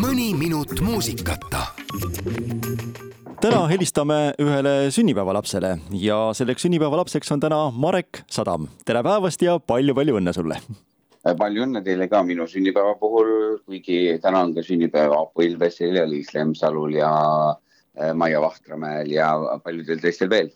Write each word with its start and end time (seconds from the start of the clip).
mõni 0.00 0.30
minut 0.36 0.80
muusikata. 0.80 1.60
täna 3.40 3.60
helistame 3.68 4.32
ühele 4.40 4.90
sünnipäevalapsele 4.90 5.70
ja 5.92 6.18
selleks 6.36 6.62
sünnipäevalapseks 6.62 7.32
on 7.32 7.40
täna 7.40 7.58
Marek 7.70 8.22
Sadam. 8.30 8.68
tere 8.84 9.02
päevast 9.02 9.42
ja 9.42 9.58
palju-palju 9.58 10.16
õnne 10.20 10.32
sulle! 10.32 10.56
palju 11.38 11.66
õnne 11.66 11.82
teile 11.84 12.08
ka 12.08 12.22
minu 12.22 12.46
sünnipäeva 12.48 12.94
puhul, 13.00 13.58
kuigi 13.66 14.18
täna 14.22 14.40
on 14.46 14.54
ka 14.54 14.62
sünnipäev 14.64 15.12
Aapo 15.12 15.42
Ilvesel 15.44 15.96
ja 16.00 16.06
Liis 16.08 16.32
Lemsalul 16.34 16.96
ja 16.96 17.10
äh, 17.50 18.14
Maia 18.14 18.40
Vahtramäel 18.40 19.10
ja 19.12 19.34
paljudel 19.64 20.00
teistel 20.00 20.30
veel. 20.30 20.48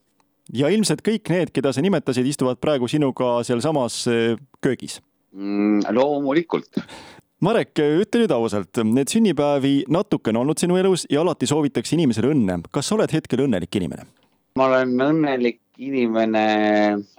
ja 0.53 0.69
ilmselt 0.69 1.05
kõik 1.05 1.29
need, 1.29 1.53
keda 1.53 1.73
sa 1.73 1.85
nimetasid, 1.85 2.27
istuvad 2.27 2.61
praegu 2.61 2.89
sinuga 2.89 3.43
sealsamas 3.45 4.07
äh, 4.09 4.41
köögis 4.65 5.03
mm,? 5.33 5.85
loomulikult 5.91 6.81
Marek, 7.45 7.77
ütle 7.77 8.23
nüüd 8.23 8.33
ausalt, 8.33 8.79
need 8.89 9.11
sünnipäevi 9.13 9.83
natukene 9.93 10.39
olnud 10.41 10.57
sinu 10.63 10.79
elus 10.81 11.03
ja 11.13 11.21
alati 11.21 11.45
soovitakse 11.51 11.93
inimesele 11.93 12.31
õnne. 12.33 12.63
kas 12.73 12.89
sa 12.89 12.95
oled 12.97 13.13
hetkel 13.13 13.43
õnnelik 13.45 13.77
inimene? 13.77 14.07
ma 14.57 14.69
olen 14.71 14.95
õnnelik 15.05 15.59
inimene 15.83 16.45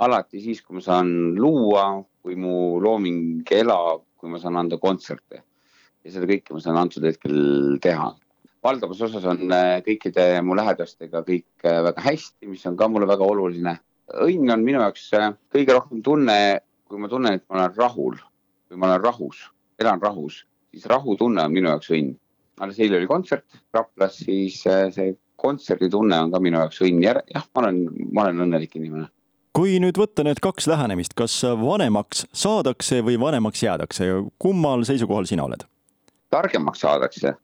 alati 0.01 0.41
siis, 0.41 0.63
kui 0.65 0.79
ma 0.79 0.81
saan 0.81 1.13
luua, 1.37 1.85
kui 2.25 2.39
mu 2.41 2.79
looming 2.81 3.53
elab, 3.53 4.01
kui 4.17 4.31
ma 4.31 4.41
saan 4.41 4.57
anda 4.63 4.81
kontserte. 4.81 5.43
ja 6.01 6.17
seda 6.17 6.31
kõike 6.33 6.57
ma 6.57 6.63
saan 6.63 6.81
antud 6.81 7.05
hetkel 7.05 7.77
teha. 7.85 8.13
valdavas 8.65 9.05
osas 9.05 9.29
on 9.29 9.45
äh, 9.53 9.77
kõikide 9.85 10.29
mu 10.41 10.57
lähedastega 10.57 11.21
kõik 11.27 11.67
äh, 11.69 11.83
väga 11.91 12.01
hästi, 12.01 12.47
mis 12.49 12.65
on 12.65 12.79
ka 12.79 12.87
mulle 12.89 13.05
väga 13.13 13.29
oluline. 13.29 13.77
õnn 14.25 14.57
on 14.57 14.65
minu 14.65 14.81
jaoks 14.81 15.11
äh, 15.13 15.35
kõige 15.53 15.77
rohkem 15.77 16.01
tunne, 16.01 16.39
kui 16.89 16.97
ma 16.97 17.11
tunnen, 17.13 17.37
et 17.37 17.45
ma 17.45 17.59
olen 17.59 17.77
rahul 17.77 18.23
või 18.71 18.79
ma 18.79 18.89
olen 18.95 19.05
rahus 19.05 19.51
elan 19.79 20.01
rahus, 20.01 20.43
siis 20.71 20.87
rahutunne 20.91 21.43
on 21.43 21.53
minu 21.53 21.71
jaoks 21.71 21.91
õnn. 21.93 22.15
alles 22.63 22.79
eile 22.79 22.97
oli 23.01 23.07
kontsert 23.07 23.57
Raplas, 23.75 24.21
siis 24.23 24.61
äh, 24.67 24.87
see 24.95 25.15
kontserditunne 25.41 26.19
on 26.23 26.31
ka 26.31 26.39
minu 26.43 26.59
jaoks 26.61 26.81
õnn 26.85 27.03
ja 27.03 27.15
jah, 27.33 27.45
ma 27.55 27.65
olen, 27.65 27.81
ma 28.13 28.27
olen 28.27 28.47
õnnelik 28.47 28.75
inimene. 28.79 29.09
kui 29.55 29.77
nüüd 29.79 29.99
võtta 29.99 30.23
need 30.27 30.41
kaks 30.43 30.67
lähenemist, 30.67 31.15
kas 31.15 31.37
vanemaks 31.59 32.25
saadakse 32.35 33.01
või 33.05 33.19
vanemaks 33.19 33.63
jäädakse, 33.63 34.09
kummal 34.39 34.83
seisukohal 34.87 35.27
sina 35.29 35.47
oled? 35.47 35.65
targemaks 36.35 36.83
saadakse. 36.83 37.35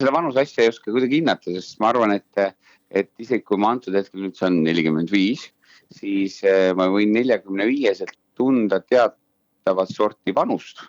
seda 0.00 0.14
vanuse 0.14 0.44
asja 0.44 0.64
ei 0.64 0.72
oska 0.72 0.92
kuidagi 0.92 1.20
hinnata, 1.20 1.52
sest 1.56 1.80
ma 1.82 1.92
arvan, 1.92 2.14
et, 2.16 2.58
et 2.90 3.10
isegi 3.18 3.44
kui 3.44 3.60
ma 3.60 3.74
antud 3.76 3.96
hetkel 3.96 4.22
nüüd 4.24 4.36
saan 4.38 4.60
nelikümmend 4.64 5.12
viis, 5.12 5.48
siis 5.94 6.40
äh, 6.44 6.70
ma 6.76 6.90
võin 6.92 7.12
neljakümne 7.16 7.66
viieselt 7.68 8.14
tunda 8.38 8.80
teatavat 8.84 9.90
sorti 9.90 10.34
vanust 10.36 10.84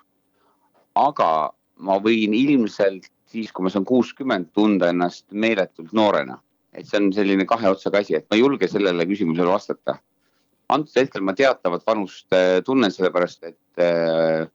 aga 0.99 1.29
ma 1.85 1.97
võin 2.03 2.35
ilmselt 2.35 3.07
siis, 3.29 3.51
kui 3.53 3.65
ma 3.65 3.71
saan 3.73 3.87
kuuskümmend, 3.87 4.51
tunda 4.57 4.89
ennast 4.93 5.27
meeletult 5.31 5.93
noorena. 5.95 6.39
et 6.73 6.85
see 6.85 6.99
on 7.01 7.07
selline 7.09 7.47
kahe 7.49 7.65
otsaga 7.65 7.97
asi, 8.03 8.13
et 8.13 8.27
ma 8.29 8.37
ei 8.37 8.43
julge 8.43 8.67
sellele 8.69 9.05
küsimusele 9.09 9.49
vastata. 9.49 9.97
antud 10.69 11.01
hetkel 11.01 11.25
ma 11.25 11.33
teatavat 11.33 11.85
vanust 11.85 12.33
äh, 12.33 12.61
tunnen, 12.65 12.91
sellepärast 12.93 13.43
et 13.43 13.81
äh, 13.81 14.45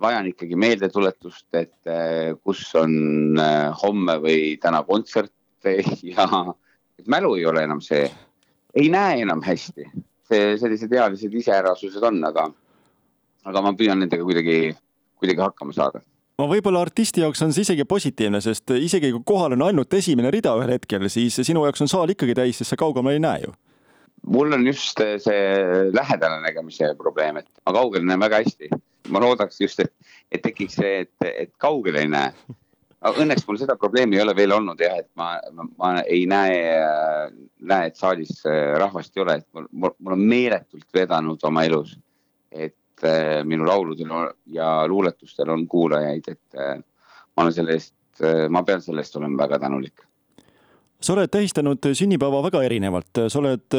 vajan 0.00 0.28
ikkagi 0.30 0.58
meeldetuletust, 0.62 1.48
et 1.54 1.90
äh, 1.90 2.36
kus 2.44 2.62
on 2.78 3.40
homme 3.82 4.18
või 4.22 4.54
täna 4.62 4.82
kontsert 4.86 5.32
ja 6.06 6.26
et 6.98 7.08
mälu 7.10 7.34
ei 7.34 7.46
ole 7.46 7.64
enam 7.66 7.80
see, 7.82 8.06
ei 8.74 8.88
näe 8.92 9.22
enam 9.24 9.42
hästi. 9.42 9.88
see, 10.26 10.56
sellised 10.58 10.92
ealised 10.92 11.34
iseärasused 11.34 12.02
on, 12.02 12.22
aga, 12.26 12.48
aga 13.46 13.62
ma 13.62 13.74
püüan 13.78 13.98
nendega 14.02 14.26
kuidagi 14.26 14.74
kuidagi 15.20 15.42
hakkama 15.42 15.74
saada 15.76 16.02
no 16.38 16.48
võib-olla 16.50 16.82
artisti 16.84 17.22
jaoks 17.24 17.42
on 17.46 17.54
see 17.54 17.64
isegi 17.66 17.86
positiivne, 17.88 18.40
sest 18.44 18.74
isegi 18.76 19.12
kui 19.14 19.24
kohal 19.26 19.56
on 19.56 19.66
ainult 19.68 19.94
esimene 19.96 20.32
rida 20.34 20.52
ühel 20.58 20.74
hetkel, 20.76 21.08
siis 21.12 21.38
sinu 21.46 21.64
jaoks 21.66 21.84
on 21.84 21.92
saal 21.92 22.12
ikkagi 22.12 22.36
täis, 22.36 22.60
sest 22.60 22.74
sa 22.74 22.80
kaugemale 22.80 23.16
ei 23.16 23.24
näe 23.24 23.46
ju. 23.46 23.54
mul 24.34 24.52
on 24.52 24.66
just 24.66 25.00
see 25.22 25.40
lähedale 25.94 26.40
nägemise 26.42 26.92
probleem, 26.98 27.40
et 27.40 27.48
ma 27.66 27.72
kaugel 27.76 28.04
näen 28.04 28.20
väga 28.20 28.42
hästi. 28.42 28.70
ma 29.08 29.20
loodaks 29.22 29.60
just, 29.60 29.80
et, 29.80 29.92
et 30.32 30.42
tekiks 30.42 30.80
see, 30.80 31.02
et, 31.06 31.26
et 31.28 31.52
kaugel 31.62 31.94
ei 32.00 32.08
näe. 32.10 32.32
Õnneks 33.06 33.44
mul 33.46 33.58
seda 33.60 33.76
probleemi 33.78 34.16
ei 34.16 34.22
ole 34.24 34.32
veel 34.34 34.50
olnud 34.50 34.80
jah, 34.82 34.96
et 34.98 35.06
ma, 35.14 35.36
ma, 35.54 35.66
ma 35.78 35.90
ei 36.02 36.24
näe, 36.26 36.56
näe, 37.60 37.92
et 37.92 37.96
saalis 37.96 38.40
rahvast 38.82 39.14
ei 39.14 39.22
ole, 39.22 39.36
et 39.38 39.46
mul, 39.54 39.92
mul 39.94 40.16
on 40.16 40.24
meeletult 40.26 40.88
vedanud 40.96 41.44
oma 41.46 41.62
elus. 41.68 41.94
et 42.50 42.74
et 42.96 43.08
äh, 43.08 43.44
minu 43.44 43.66
lauludel 43.66 44.32
ja 44.46 44.86
luuletustel 44.88 45.50
on 45.52 45.66
kuulajaid, 45.68 46.28
et 46.28 46.58
äh, 46.60 46.76
ma 47.36 47.44
olen 47.44 47.52
selle 47.52 47.76
eest, 47.76 47.94
äh, 48.22 48.48
ma 48.48 48.62
pean 48.64 48.82
selle 48.82 49.04
eest 49.04 49.16
olema 49.16 49.44
väga 49.44 49.58
tänulik. 49.58 50.00
sa 51.00 51.12
oled 51.12 51.28
tähistanud 51.28 51.92
sünnipäeva 51.92 52.42
väga 52.42 52.62
erinevalt, 52.64 53.26
sa 53.28 53.38
oled 53.38 53.74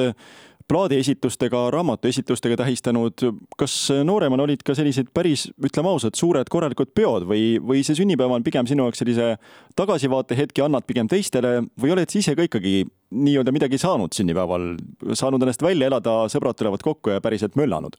plaadiesitustega, 0.68 1.72
raamatuesitlustega 1.72 2.58
tähistanud. 2.58 3.14
kas 3.58 3.90
nooremana 4.04 4.44
olid 4.44 4.62
ka 4.66 4.76
sellised 4.76 5.08
päris, 5.14 5.48
ütleme 5.66 5.90
ausalt, 5.90 6.16
suured 6.16 6.50
korralikud 6.50 6.92
peod 6.94 7.26
või, 7.26 7.58
või 7.58 7.82
see 7.88 7.96
sünnipäev 7.96 8.36
on 8.36 8.44
pigem 8.44 8.68
sinu 8.68 8.86
jaoks 8.86 9.02
sellise 9.02 9.38
tagasivaate 9.76 10.38
hetki 10.38 10.62
annad 10.62 10.86
pigem 10.86 11.08
teistele 11.08 11.64
või 11.82 11.96
oled 11.96 12.12
sa 12.12 12.20
ise 12.20 12.36
ka 12.36 12.46
ikkagi 12.46 12.84
nii-öelda 13.16 13.56
midagi 13.56 13.80
saanud 13.82 14.14
sünnipäeval, 14.14 14.76
saanud 15.14 15.42
ennast 15.42 15.64
välja 15.64 15.88
elada, 15.88 16.28
sõbrad 16.30 16.60
tulevad 16.60 16.84
kokku 16.84 17.16
ja 17.16 17.24
päriselt 17.24 17.56
möllanud? 17.56 17.98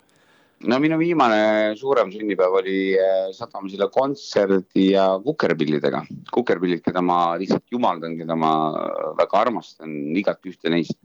No 0.67 0.79
minu 0.83 0.99
viimane 0.99 1.75
suurem 1.79 2.11
sünnipäev 2.11 2.57
oli 2.61 2.79
äh, 2.99 3.29
Sadamsilla 3.35 3.89
kontserdi 3.95 4.91
ja 4.93 5.07
kukerpillidega. 5.23 6.03
kukerpillid, 6.35 6.83
keda 6.83 7.03
ma 7.03 7.37
lihtsalt 7.39 7.67
jumaldan, 7.71 8.17
keda 8.19 8.35
ma 8.37 8.53
väga 9.19 9.45
armastan, 9.45 9.95
igat 10.19 10.43
ühte 10.51 10.73
neist. 10.73 10.99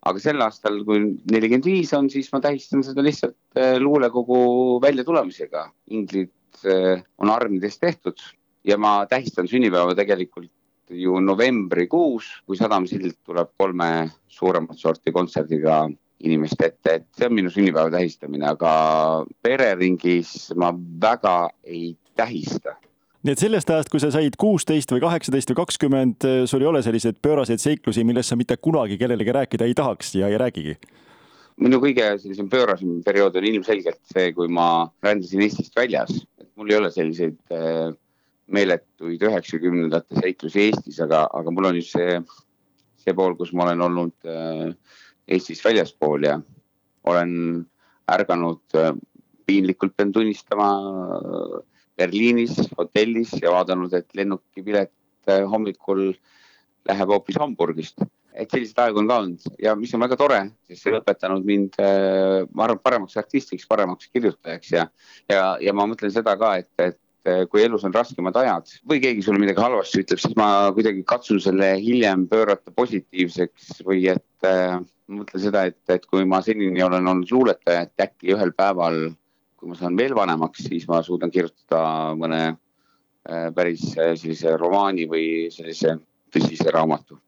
aga 0.00 0.18
sel 0.18 0.40
aastal, 0.40 0.80
kui 0.88 1.02
nelikümmend 1.30 1.66
viis 1.68 1.92
on, 1.92 2.08
siis 2.10 2.30
ma 2.32 2.40
tähistan 2.40 2.82
seda 2.86 3.04
lihtsalt 3.04 3.36
äh, 3.56 3.76
luulekogu 3.78 4.80
väljatulemisega. 4.82 5.68
inglid 5.90 6.32
äh, 6.64 7.04
on 7.18 7.30
armidest 7.30 7.80
tehtud 7.80 8.18
ja 8.64 8.78
ma 8.78 9.04
tähistan 9.06 9.48
sünnipäeva 9.48 9.94
tegelikult 9.94 10.50
ju 10.90 11.20
novembrikuus, 11.22 12.26
kui 12.46 12.58
Sadam 12.58 12.86
Sild 12.90 13.20
tuleb 13.22 13.52
kolme 13.58 14.10
suuremat 14.26 14.78
sorti 14.78 15.12
kontserdiga 15.14 15.84
inimeste 16.24 16.70
ette, 16.70 16.94
et 17.00 17.08
see 17.16 17.26
on 17.28 17.34
minu 17.36 17.50
sünnipäeva 17.52 17.90
tähistamine, 17.94 18.46
aga 18.50 18.72
pereringis 19.42 20.52
ma 20.60 20.72
väga 20.76 21.50
ei 21.64 21.94
tähista 22.16 22.76
nii 23.20 23.34
et 23.36 23.42
sellest 23.42 23.68
ajast, 23.68 23.90
kui 23.92 24.00
sa 24.00 24.08
said 24.14 24.36
kuusteist 24.40 24.92
või 24.94 25.02
kaheksateist 25.02 25.50
või 25.52 25.58
kakskümmend, 25.58 26.24
sul 26.48 26.62
ei 26.64 26.68
ole 26.70 26.80
selliseid 26.84 27.18
pööraseid 27.20 27.60
seiklusi, 27.60 28.04
millest 28.08 28.32
sa 28.32 28.38
mitte 28.40 28.56
kunagi 28.56 28.96
kellelegi 29.00 29.34
rääkida 29.36 29.68
ei 29.68 29.76
tahaks 29.76 30.14
ja 30.16 30.30
ei 30.32 30.40
räägigi? 30.40 30.78
minu 31.60 31.76
kõige 31.82 32.06
sellisem 32.22 32.46
pöörasem 32.48 33.02
periood 33.04 33.34
on 33.36 33.44
ilmselgelt 33.44 33.98
see, 34.08 34.30
kui 34.32 34.48
ma 34.48 34.86
rändasin 35.04 35.42
Eestist 35.44 35.74
väljas, 35.76 36.22
et 36.40 36.48
mul 36.56 36.70
ei 36.72 36.78
ole 36.78 36.88
selliseid 36.94 37.36
äh, 37.52 37.90
meeletuid 38.48 39.20
üheksakümnendate 39.28 40.22
seiklusi 40.22 40.70
Eestis, 40.70 41.02
aga, 41.04 41.26
aga 41.36 41.52
mul 41.52 41.68
on 41.68 41.76
just 41.76 41.92
see, 41.92 42.16
see 43.04 43.16
pool, 43.16 43.36
kus 43.36 43.52
ma 43.52 43.66
olen 43.68 43.84
olnud 43.90 44.30
äh, 44.30 44.96
Eestist 45.30 45.64
väljaspool 45.64 46.24
ja 46.26 46.38
olen 47.06 47.32
ärganud, 48.10 48.62
äh, 48.74 48.94
piinlikult 49.46 49.96
pean 49.96 50.12
tunnistama, 50.12 50.70
äh, 51.16 51.58
Berliinis 52.00 52.56
hotellis 52.78 53.34
ja 53.42 53.52
vaadanud, 53.52 53.92
et 53.92 54.08
lennukipilet 54.16 54.92
äh, 55.28 55.44
hommikul 55.50 56.14
läheb 56.88 57.12
hoopis 57.14 57.38
Hamburgist. 57.38 58.02
et 58.40 58.52
selliseid 58.54 58.78
aegu 58.78 59.00
on 59.00 59.08
ka 59.10 59.16
olnud 59.18 59.56
ja 59.60 59.72
mis 59.76 59.90
on 59.94 60.00
väga 60.00 60.16
tore, 60.16 60.36
sest 60.64 60.84
see 60.84 60.92
on 60.92 61.00
õpetanud 61.00 61.42
mind, 61.44 61.74
ma 62.54 62.62
arvan, 62.62 62.78
paremaks 62.78 63.16
artistiks, 63.18 63.66
paremaks 63.68 64.06
kirjutajaks 64.14 64.70
ja, 64.70 64.84
ja, 65.28 65.40
ja 65.60 65.74
ma 65.74 65.84
mõtlen 65.90 66.12
seda 66.14 66.36
ka, 66.38 66.52
et, 66.62 66.70
et 66.78 66.96
kui 67.52 67.60
elus 67.60 67.82
on 67.84 67.92
raskemad 67.92 68.36
ajad 68.40 68.70
või 68.88 69.00
keegi 69.02 69.22
sulle 69.24 69.42
midagi 69.42 69.60
halvasti 69.60 70.04
ütleb, 70.04 70.20
siis 70.22 70.36
ma 70.40 70.46
kuidagi 70.72 71.02
katsun 71.04 71.40
selle 71.44 71.74
hiljem 71.76 72.24
pöörata 72.30 72.72
positiivseks 72.72 73.82
või 73.84 74.06
et 74.14 74.48
ma 75.10 75.24
mõtlen 75.24 75.42
seda, 75.42 75.64
et, 75.70 75.80
et 75.90 76.06
kui 76.06 76.24
ma 76.28 76.40
senini 76.44 76.82
olen 76.84 77.08
olnud 77.10 77.32
luuletaja, 77.34 77.86
et 77.86 78.04
äkki 78.06 78.34
ühel 78.34 78.52
päeval, 78.56 79.10
kui 79.58 79.70
ma 79.70 79.78
saan 79.78 79.98
veel 79.98 80.14
vanemaks, 80.16 80.68
siis 80.70 80.86
ma 80.88 81.02
suudan 81.06 81.32
kirjutada 81.34 82.14
mõne 82.18 82.42
äh, 82.46 83.48
päris 83.56 83.90
äh, 83.98 84.14
sellise 84.20 84.54
romaani 84.60 85.08
või 85.10 85.26
sellise 85.54 85.98
tõsise 86.30 86.70
raamatu 86.74 87.18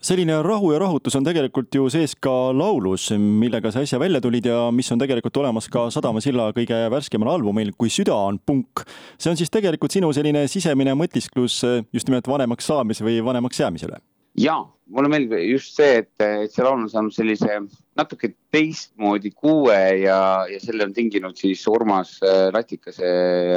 selline 0.00 0.38
rahu 0.42 0.72
ja 0.72 0.78
rahutus 0.80 1.16
on 1.18 1.24
tegelikult 1.26 1.74
ju 1.74 1.88
sees 1.92 2.14
ka 2.16 2.32
laulus, 2.56 3.10
millega 3.18 3.72
sa 3.72 3.82
äsja 3.84 4.00
välja 4.00 4.20
tulid 4.20 4.46
ja 4.48 4.70
mis 4.72 4.88
on 4.92 5.00
tegelikult 5.00 5.36
olemas 5.42 5.68
ka 5.68 5.88
Sadama 5.92 6.22
silla 6.24 6.50
kõige 6.56 6.78
värskemal 6.92 7.34
albumil 7.34 7.74
Kui 7.76 7.92
süda 7.92 8.16
on 8.16 8.38
punk. 8.38 8.84
see 9.18 9.30
on 9.30 9.36
siis 9.36 9.50
tegelikult 9.50 9.92
sinu 9.92 10.12
selline 10.16 10.46
sisemine 10.48 10.94
mõtisklus 10.96 11.60
just 11.92 12.08
nimelt 12.08 12.28
vanemaks 12.28 12.66
saamise 12.66 13.04
või 13.04 13.20
vanemaks 13.24 13.60
jäämise 13.60 13.90
üle 13.90 14.00
ja 14.38 14.56
mulle 14.90 15.10
meeldib 15.10 15.38
just 15.50 15.76
see, 15.78 16.00
et, 16.02 16.12
et 16.22 16.52
see 16.52 16.64
laul 16.64 16.84
on 16.84 16.90
saanud 16.90 17.14
sellise 17.14 17.60
natuke 17.98 18.32
teistmoodi 18.54 19.32
kuue 19.34 19.78
ja, 20.02 20.46
ja 20.50 20.60
selle 20.62 20.86
on 20.86 20.94
tinginud 20.94 21.38
siis 21.38 21.62
Urmas 21.70 22.16
Latikase 22.54 23.10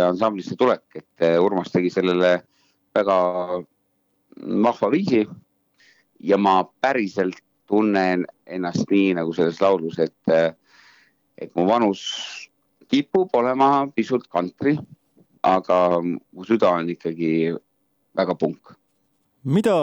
ansamblisse 0.04 0.58
tulek, 0.60 0.86
et 0.96 1.26
äh, 1.26 1.40
Urmas 1.42 1.72
tegi 1.74 1.92
sellele 1.94 2.36
väga 2.94 3.18
vahva 4.66 4.90
viisi. 4.94 5.24
Ja 6.24 6.38
ma 6.38 6.62
päriselt 6.82 7.40
tunnen 7.68 8.26
ennast 8.46 8.90
nii 8.92 9.14
nagu 9.18 9.34
selles 9.36 9.62
laulus, 9.62 10.00
et, 10.00 10.60
et 11.38 11.52
mu 11.56 11.68
vanus 11.68 12.04
kipub 12.92 13.34
olema 13.40 13.88
pisut 13.96 14.28
kantri, 14.32 14.78
aga 15.44 15.80
mu 16.04 16.48
süda 16.48 16.72
on 16.80 16.92
ikkagi 16.94 17.34
väga 18.16 18.36
punk 18.40 18.76
mida 19.44 19.76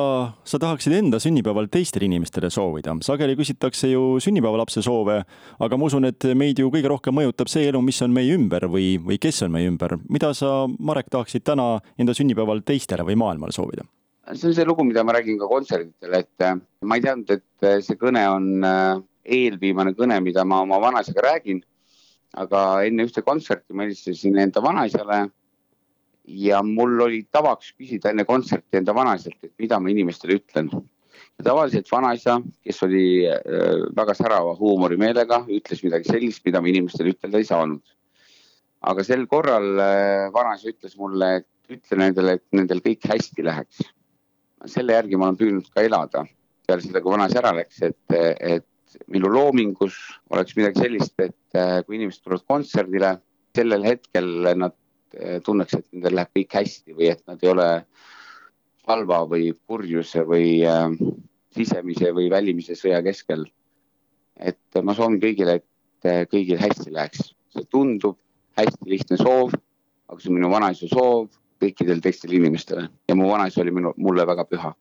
sa 0.44 0.58
tahaksid 0.58 0.94
enda 0.96 1.18
sünnipäeval 1.20 1.68
teistele 1.68 2.06
inimestele 2.08 2.50
soovida? 2.50 2.94
sageli 3.04 3.36
küsitakse 3.36 3.90
ju 3.92 4.16
sünnipäevalapse 4.20 4.82
soove, 4.82 5.20
aga 5.60 5.76
ma 5.76 5.86
usun, 5.86 6.08
et 6.08 6.24
meid 6.34 6.58
ju 6.58 6.70
kõige 6.72 6.88
rohkem 6.88 7.14
mõjutab 7.20 7.50
see 7.52 7.68
elu, 7.68 7.82
mis 7.84 8.00
on 8.02 8.14
meie 8.16 8.32
ümber 8.36 8.64
või, 8.72 8.94
või 8.96 9.20
kes 9.20 9.42
on 9.44 9.52
meie 9.52 9.68
ümber. 9.68 9.98
mida 10.08 10.32
sa, 10.34 10.64
Marek, 10.78 11.10
tahaksid 11.12 11.44
täna 11.44 11.80
enda 11.98 12.16
sünnipäeval 12.16 12.64
teistele 12.64 13.04
või 13.04 13.20
maailmale 13.20 13.52
soovida? 13.52 13.84
See 14.34 14.48
on 14.48 14.54
see 14.54 14.64
lugu, 14.64 14.84
mida 14.84 15.02
ma 15.04 15.12
räägin 15.12 15.38
ka 15.38 15.48
kontsertidel, 15.48 16.14
et 16.14 16.44
äh, 16.44 16.54
ma 16.82 16.96
ei 16.96 17.02
teadnud, 17.04 17.30
et 17.30 17.66
äh, 17.66 17.80
see 17.84 17.98
kõne 17.98 18.22
on 18.30 18.46
äh, 18.66 19.00
eelviimane 19.24 19.94
kõne, 19.98 20.20
mida 20.24 20.44
ma 20.44 20.62
oma 20.64 20.80
vanaisaga 20.82 21.26
räägin. 21.26 21.64
aga 22.38 22.84
enne 22.86 23.02
ühte 23.08 23.24
kontserti 23.26 23.74
ma 23.74 23.82
helistasin 23.82 24.36
enda 24.38 24.60
vanaisale 24.62 25.16
ja 26.30 26.60
mul 26.62 27.00
oli 27.02 27.24
tavaks 27.26 27.72
küsida 27.74 28.12
enne 28.12 28.22
kontserti 28.24 28.78
enda 28.78 28.94
vanaisalt, 28.94 29.34
et 29.42 29.50
mida 29.58 29.80
ma 29.80 29.90
inimestele 29.90 30.36
ütlen. 30.38 30.70
ja 31.38 31.44
tavaliselt 31.44 31.90
vanaisa, 31.90 32.38
kes 32.62 32.82
oli 32.86 33.26
väga 33.96 34.14
särava 34.14 34.54
huumorimeelega, 34.54 35.42
ütles 35.50 35.82
midagi 35.82 36.06
sellist, 36.06 36.44
mida 36.46 36.62
ma 36.62 36.70
inimestele 36.70 37.16
ütelda 37.16 37.38
ei 37.38 37.50
saanud. 37.50 37.82
aga 38.80 39.02
sel 39.04 39.26
korral 39.26 39.74
vanaisa 40.30 40.70
ütles 40.70 40.94
mulle, 40.96 41.40
et 41.42 41.48
ütle 41.74 41.98
nendele, 41.98 42.38
et 42.38 42.46
nendel 42.54 42.78
kõik 42.84 43.10
hästi 43.10 43.42
läheks. 43.42 43.90
Selle 44.66 44.96
järgi 44.98 45.16
ma 45.16 45.28
olen 45.28 45.38
püüdnud 45.40 45.70
ka 45.74 45.84
elada 45.86 46.24
peale 46.66 46.84
seda, 46.84 47.00
kui 47.00 47.14
vanaisa 47.14 47.40
ära 47.40 47.54
läks, 47.56 47.80
et, 47.82 48.14
et 48.14 48.98
minu 49.10 49.30
loomingus 49.32 49.96
oleks 50.30 50.56
midagi 50.58 50.84
sellist, 50.84 51.14
et 51.18 51.58
äh, 51.58 51.80
kui 51.86 51.96
inimesed 51.98 52.22
tulevad 52.22 52.46
kontserdile, 52.46 53.16
sellel 53.56 53.86
hetkel 53.86 54.28
nad 54.58 54.76
Eh, 55.10 55.40
tunneks, 55.42 55.74
et 55.74 55.86
nendel 55.90 56.14
läheb 56.20 56.30
kõik 56.36 56.52
hästi 56.54 56.94
või 56.94 57.08
et 57.10 57.22
nad 57.26 57.40
ei 57.42 57.50
ole 57.50 57.66
halva 58.86 59.24
või 59.26 59.48
purjuse 59.66 60.22
või 60.26 60.60
äh, 60.62 60.92
sisemise 61.56 62.12
või 62.14 62.28
välimise 62.30 62.76
sõja 62.78 63.00
keskel. 63.02 63.48
et 64.40 64.78
ma 64.82 64.94
soovin 64.94 65.18
kõigile, 65.20 65.58
et 65.58 66.06
eh, 66.06 66.22
kõigil 66.30 66.62
hästi 66.62 66.94
läheks. 66.94 67.34
see 67.50 67.66
tundub 67.66 68.16
hästi 68.56 68.86
lihtne 68.86 69.16
soov, 69.18 69.50
aga 70.08 70.20
see 70.20 70.30
on 70.30 70.38
minu 70.38 70.50
vanaisa 70.50 70.86
soov 70.86 71.26
kõikidel 71.60 72.00
teistel 72.02 72.32
inimestele. 72.36 72.88
Ja 73.08 73.16
mu 73.18 73.30
vanaisa 73.30 73.62
oli 73.62 73.74
minu, 73.74 73.92
mulle 73.96 74.26
väga 74.26 74.46
püha. 74.48 74.72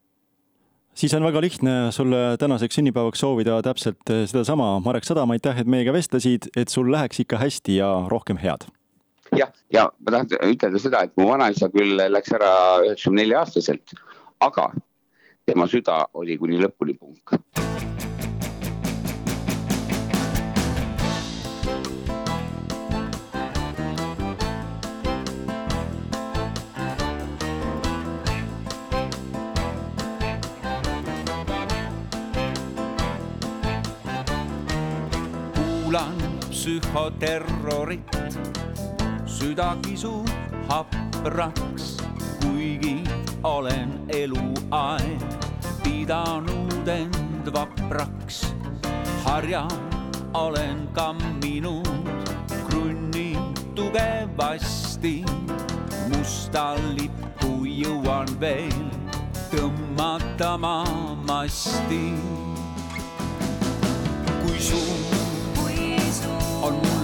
Siis 0.99 1.13
on 1.15 1.23
väga 1.23 1.41
lihtne 1.41 1.73
sulle 1.95 2.37
tänaseks 2.39 2.75
sünnipäevaks 2.75 3.21
soovida 3.23 3.61
täpselt 3.63 4.09
sedasama. 4.09 4.79
Marek 4.83 5.07
Sadam, 5.07 5.31
aitäh, 5.31 5.61
et 5.61 5.69
meiega 5.69 5.93
vestlesid, 5.95 6.49
et 6.57 6.69
sul 6.73 6.91
läheks 6.91 7.21
ikka 7.23 7.39
hästi 7.39 7.77
ja 7.79 7.93
rohkem 8.11 8.41
head. 8.41 8.67
Jah, 9.37 9.53
ja 9.73 9.85
ma 10.01 10.11
tahan 10.15 10.49
ütelda 10.49 10.81
seda, 10.81 11.05
et 11.05 11.13
mu 11.19 11.29
vanaisa 11.29 11.69
küll 11.71 12.01
läks 12.09 12.33
ära 12.35 12.51
üheksakümne 12.83 13.21
nelja 13.21 13.43
aastaselt, 13.45 13.93
aga 14.41 14.71
tema 15.45 15.69
süda 15.69 16.01
oli 16.17 16.37
kuni 16.41 16.59
lõpuni 16.59 16.97
punk 16.97 17.37
kuulan 35.89 36.21
psühhoterrorit 36.53 38.13
süda 39.25 39.73
kisub 39.81 40.29
hapraks, 40.69 41.97
kuigi 42.41 43.01
olen 43.43 43.89
eluaeg 44.13 45.33
pidanud 45.83 46.87
end 46.87 47.49
vapraks. 47.53 48.53
harja 49.25 49.67
olen 50.33 50.87
kamminud 50.93 51.89
krunni 52.69 53.33
tugevasti, 53.75 55.25
musta 56.13 56.75
lippu 56.93 57.65
jõuan 57.65 58.29
veel 58.39 58.85
tõmmata 59.49 60.53
maa 60.57 61.15
masti. 61.25 62.13
kui 64.41 64.59
sul 64.59 64.85
on 65.13 65.18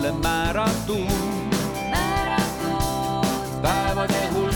mulle 0.05 0.21
määratud 0.21 1.07
päevade 3.61 4.29
hulk. 4.33 4.55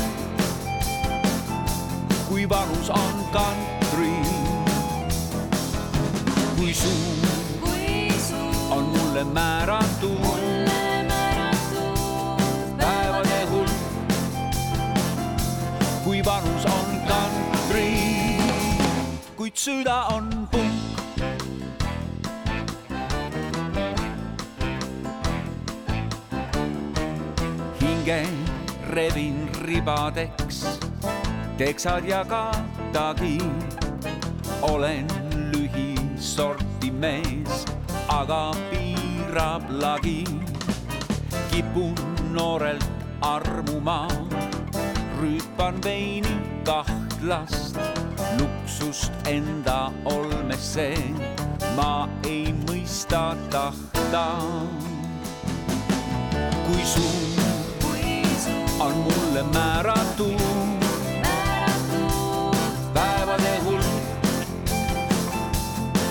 kui 2.29 2.49
valus 2.49 2.89
on 2.89 3.25
kantri, 3.31 4.13
kui 6.57 6.73
suur 6.73 7.67
on 8.69 8.83
mulle 8.83 9.23
määratud. 9.23 10.69
päevade 12.77 13.45
hulk, 13.51 13.71
kui 16.03 16.25
valus 16.25 16.65
on 16.65 17.01
kantri, 17.07 17.93
kuid 19.35 19.55
süda 19.55 20.05
on 20.05 20.47
punk. 20.51 20.78
Hinge 28.09 28.25
revin 28.89 29.49
ribadeks, 29.61 30.79
teksad 31.57 32.05
ja 32.05 32.25
katagi. 32.25 33.37
olen 34.61 35.07
lühisorti 35.53 36.91
mees, 36.91 37.65
aga 38.07 38.51
piirab 38.71 39.69
lagi. 39.69 40.25
kipun 41.51 41.95
noorelt 42.33 42.89
armuma, 43.21 44.07
rüüpan 45.21 45.83
veini 45.83 46.41
kahtlast, 46.65 47.77
luksust 48.39 49.11
enda 49.25 49.91
olmesse 50.05 50.97
ma 51.75 52.09
ei 52.25 52.53
mõista 52.65 53.35
tahta. 53.49 54.25
kui 56.65 56.85
sul 56.85 57.38
on 58.79 58.95
mulle 58.97 59.43
määratud. 59.43 60.39
päevade 62.93 63.59
hulk, 63.63 63.85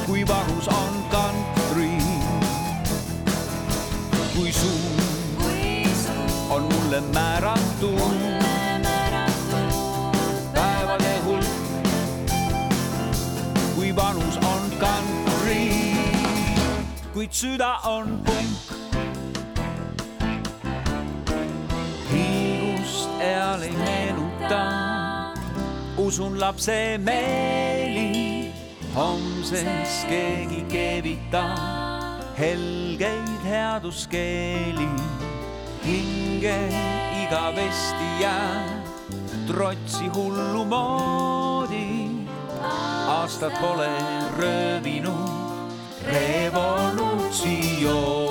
kui 0.07 0.27
vanus 0.29 0.69
on 0.69 1.05
kantri. 1.11 1.91
kui 4.37 4.53
suur 4.53 5.53
on 6.51 6.63
mulle 6.63 7.01
määratud. 7.01 8.01
päevade 10.55 11.19
hulk, 11.25 11.47
kui 13.75 13.97
vanus 13.97 14.37
on 14.37 14.71
kantri, 14.79 15.95
kuid 17.13 17.33
süda 17.33 17.79
on 17.85 18.21
punk. 18.25 18.68
Eal 23.29 23.63
ei 23.63 23.77
meenuta. 23.77 24.63
usun 25.97 26.41
lapse 26.41 26.99
meeli, 26.99 28.53
homses 28.95 30.05
keegi 30.09 30.65
keevitab 30.69 32.39
helgeid 32.39 33.43
headuskeeli. 33.45 34.89
hinge 35.85 36.59
igavesti 37.23 38.09
jääb 38.21 38.87
trotsi 39.47 40.09
hullu 40.15 40.65
moodi. 40.65 42.11
aastad 43.09 43.53
pole 43.61 43.91
röövinud 44.39 45.29
revolutsiooni 46.13 48.28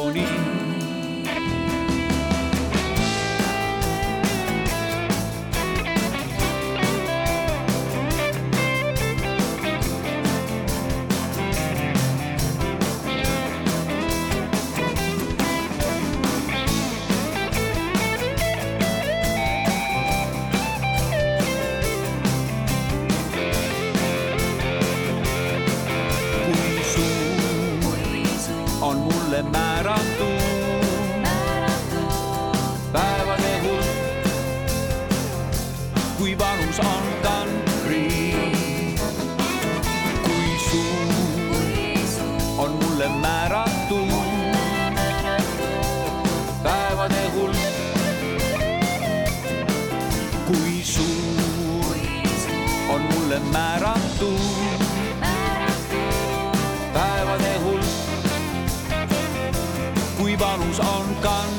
kui 36.18 36.34
vanus 36.38 36.80
on 36.80 37.06
kandri. 37.24 38.08
kui 40.26 40.50
suur 40.70 41.68
on 42.58 42.72
mulle 42.82 43.10
määratud 43.22 44.12
päevade 46.64 47.24
hulk. 47.36 47.58
kui 50.48 50.84
suur 50.84 51.96
on 52.90 53.02
mulle 53.14 53.40
määratud 53.40 54.82
päevade 56.94 57.54
hulk. 57.64 57.86
kui 60.18 60.40
vanus 60.40 60.80
on 60.80 61.16
kandri. 61.22 61.57